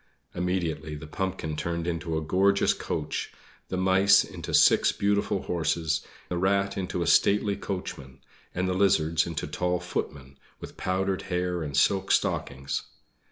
Immediately 0.33 0.95
the 0.95 1.05
pumpkin 1.05 1.55
turned 1.55 1.85
into 1.85 2.17
a 2.17 2.23
gorgeous 2.23 2.73
coach, 2.73 3.31
the 3.67 3.77
mice 3.77 4.23
into 4.23 4.51
six 4.51 4.91
beautiful 4.91 5.43
horses, 5.43 6.01
the 6.27 6.39
rat 6.39 6.75
into 6.75 7.03
a 7.03 7.05
stately 7.05 7.55
coachman, 7.55 8.19
and 8.55 8.67
the 8.67 8.73
lizards 8.73 9.27
into 9.27 9.45
tall 9.45 9.79
footmen, 9.79 10.39
with 10.59 10.75
powdered 10.75 11.21
hair 11.29 11.61
and 11.61 11.77
silk 11.77 12.11
stockings. 12.11 12.81